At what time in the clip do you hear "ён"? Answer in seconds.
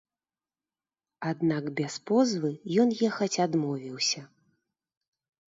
2.85-2.89